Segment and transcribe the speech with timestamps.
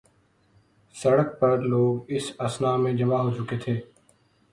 [0.95, 3.75] سڑک پہ لوگ اس اثناء میں جمع ہوچکے تھے۔